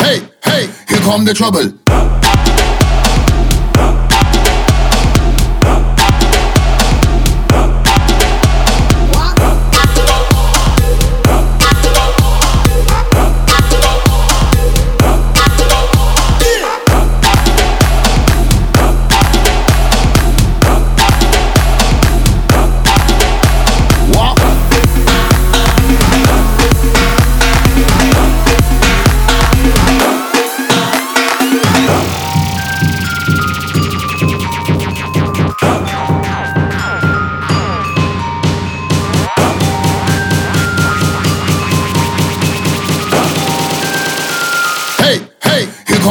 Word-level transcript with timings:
Hey, 0.00 0.22
hey, 0.44 0.66
here 0.88 0.98
come 1.00 1.26
the 1.26 1.34
trouble. 1.34 1.91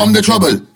Come 0.01 0.13
the 0.13 0.21
trouble. 0.21 0.70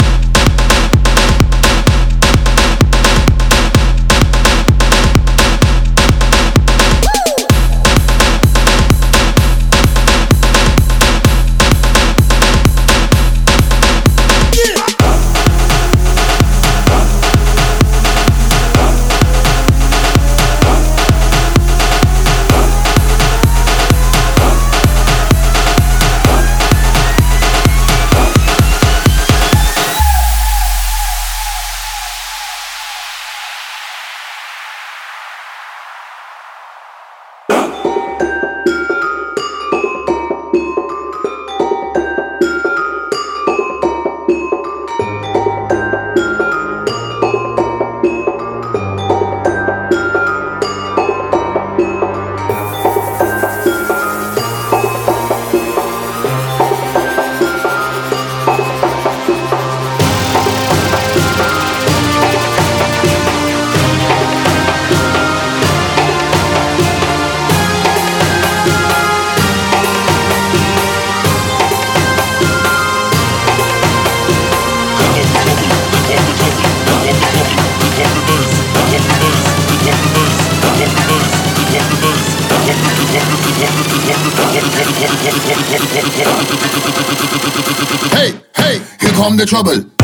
Here 89.26 89.38
the 89.38 89.46
trouble. 89.46 89.95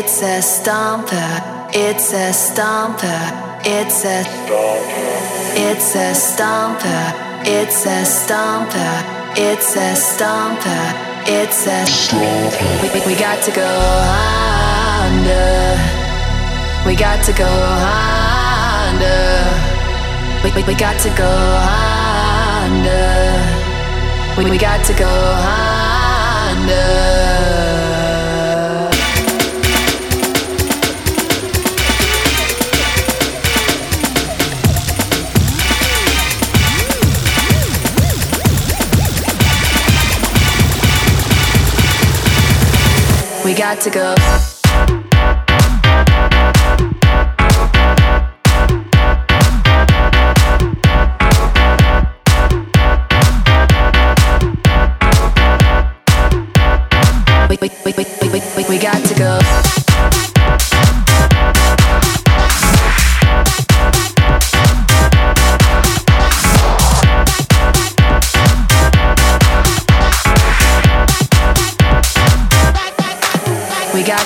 It's 0.00 0.22
a 0.22 0.40
stomper, 0.40 1.30
it's 1.74 2.14
a 2.14 2.32
stomper, 2.32 3.20
it's 3.66 4.02
a 4.06 4.24
It's 5.68 5.94
a 5.94 6.14
stomper, 6.16 7.02
it's 7.44 7.84
a 7.84 8.00
stomper, 8.08 8.94
it's 9.36 9.76
a 9.76 9.92
stomper, 9.92 10.84
it's 11.28 11.66
a 11.66 11.84
we, 12.80 12.88
we, 12.94 13.00
we 13.08 13.14
got 13.14 13.42
to 13.44 13.50
go 13.52 13.70
under. 15.04 15.76
We 16.86 16.96
got 16.96 17.22
to 17.26 17.32
go 17.34 17.52
under. 18.88 19.20
We, 20.42 20.50
we, 20.56 20.62
we 20.66 20.74
got 20.74 20.98
to 21.04 21.10
go 21.10 21.32
under. 22.64 23.04
We, 24.38 24.50
we 24.50 24.56
got 24.56 24.82
to 24.86 24.94
go 24.94 25.12
under. 26.48 27.19
We 43.50 43.56
got 43.56 43.80
to 43.80 43.90
go. 43.90 44.14
We, 57.48 57.58
we, 57.60 57.70
we, 57.84 57.92
we, 57.92 58.28
we, 58.28 58.40
we, 58.56 58.68
we 58.68 58.78
got 58.78 59.04
to 59.04 59.14
go. 59.18 59.49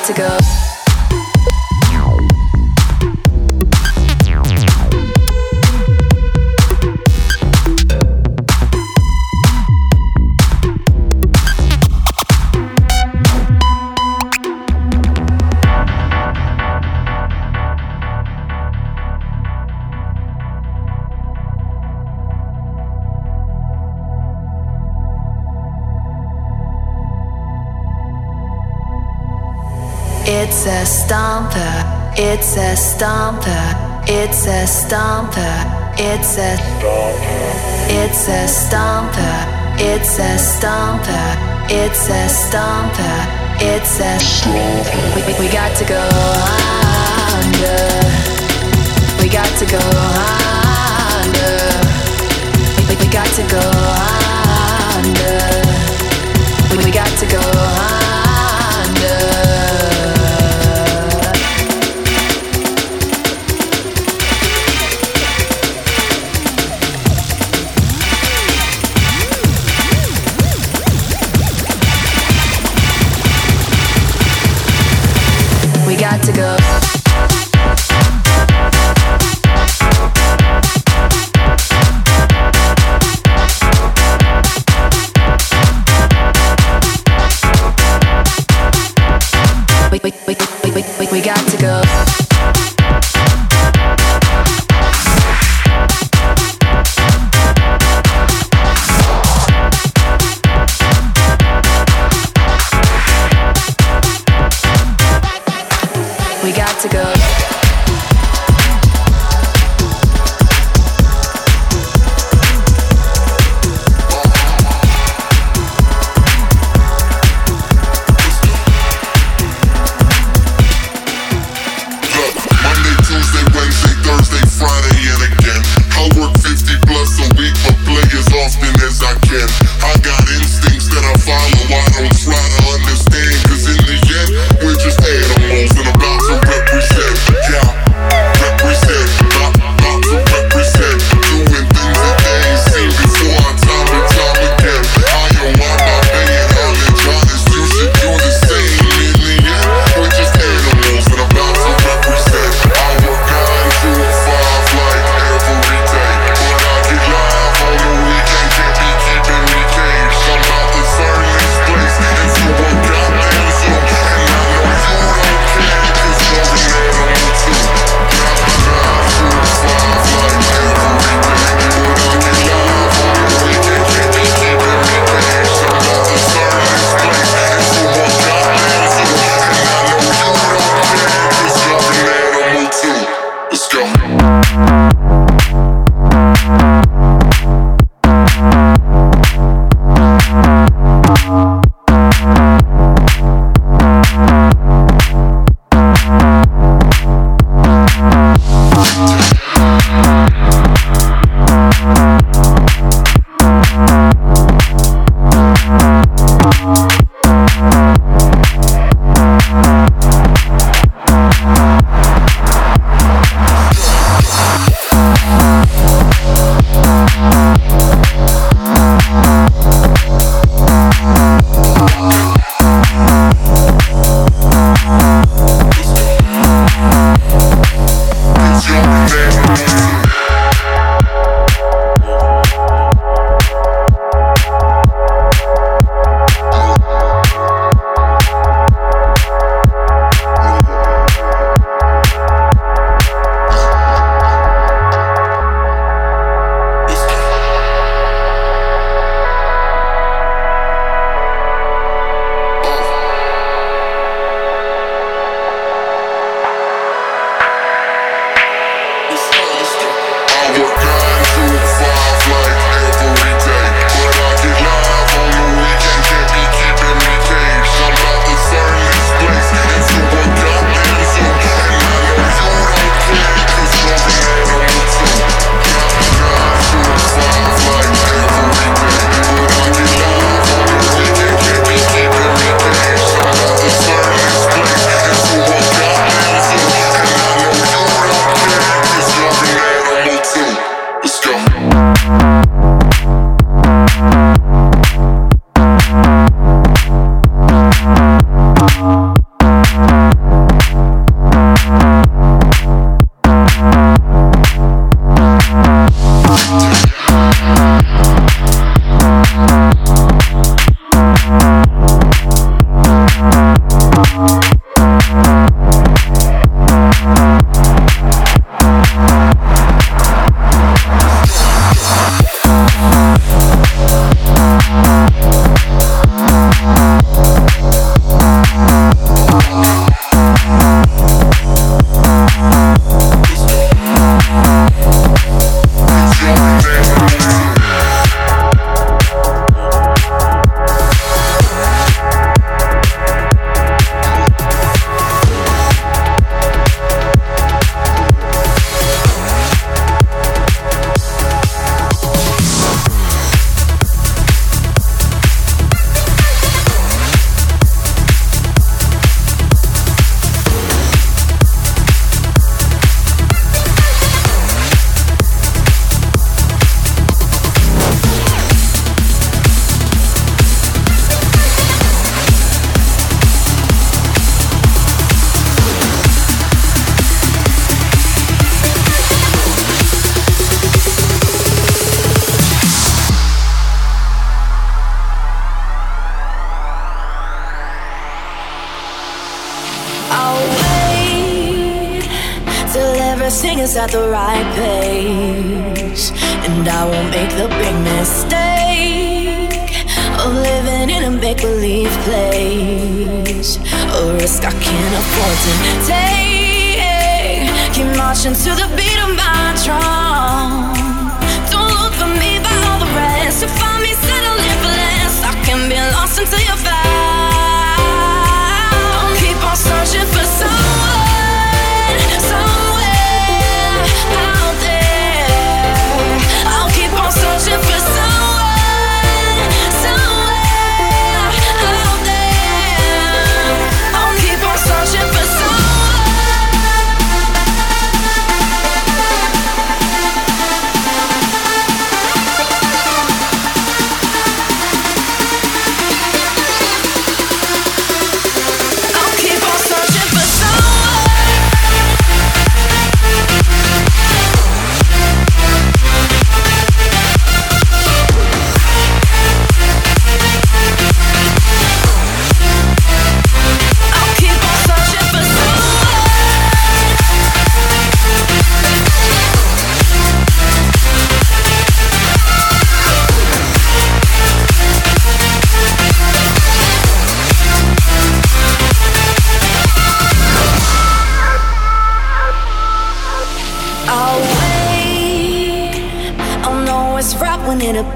To 0.06 0.12
go. 0.12 0.73
It's 32.34 32.56
a 32.56 32.74
stomper, 32.74 33.64
it's 34.08 34.46
a 34.48 34.66
stomper, 34.66 35.54
it's 35.96 36.36
a 36.36 36.50
It's 37.86 38.26
a 38.28 38.42
stomper, 38.50 39.36
it's 39.78 40.18
a 40.18 40.34
stomper, 40.34 41.26
it's 41.70 42.08
a 42.10 42.26
stomper, 42.26 43.18
it's 43.62 44.00
a 44.00 44.18
we, 45.14 45.22
we, 45.22 45.32
we 45.38 45.48
got 45.48 45.76
to 45.78 45.84
go 45.84 46.02
under. 47.38 47.82
We 49.22 49.28
got 49.28 49.50
to 49.60 49.66
go 49.76 49.84
under. 51.22 51.54
We, 52.76 52.82
we, 52.88 52.94
we 52.98 53.06
got 53.12 53.30
to 53.38 53.44
go 53.46 53.64
under. 54.98 55.38
We, 56.70 56.84
we 56.84 56.90
got 56.90 57.12
to 57.20 57.26
go 57.26 57.38
under. 57.38 58.03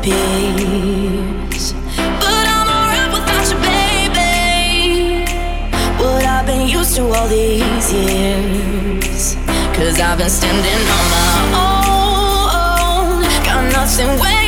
peace. 0.02 1.72
But 2.22 2.44
I'm 2.56 2.68
alright 2.76 3.10
without 3.12 3.46
you, 3.50 3.58
baby. 3.68 5.24
What 6.02 6.24
I've 6.24 6.46
been 6.46 6.68
used 6.68 6.96
to 6.96 7.02
all 7.02 7.28
these 7.28 7.92
years. 7.92 9.36
Cause 9.76 10.00
I've 10.00 10.18
been 10.18 10.30
standing 10.30 10.84
on 10.96 11.04
my 11.16 11.32
own. 11.64 13.22
Got 13.44 13.72
nothing 13.72 14.18
waiting. 14.20 14.47